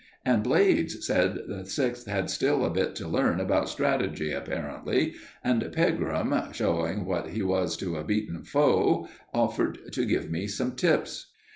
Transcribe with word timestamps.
And 0.25 0.41
Blades 0.41 1.05
said 1.05 1.37
the 1.47 1.63
Sixth 1.63 2.07
had 2.07 2.31
still 2.31 2.65
a 2.65 2.71
bit 2.71 2.95
to 2.95 3.07
learn 3.07 3.39
about 3.39 3.69
strategy, 3.69 4.31
apparently, 4.31 5.13
and 5.43 5.63
Pegram 5.71 6.33
showing 6.53 7.05
what 7.05 7.27
he 7.27 7.43
was 7.43 7.77
to 7.77 7.97
a 7.97 8.03
beaten 8.03 8.41
foe 8.43 9.07
offered 9.31 9.77
to 9.93 10.03
give 10.07 10.31
me 10.31 10.47
some 10.47 10.71
tips! 10.71 11.27